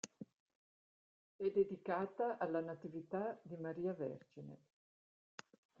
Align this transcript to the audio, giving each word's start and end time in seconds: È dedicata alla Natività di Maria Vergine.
È 1.35 1.47
dedicata 1.51 2.39
alla 2.39 2.59
Natività 2.59 3.39
di 3.43 3.55
Maria 3.57 3.93
Vergine. 3.93 4.57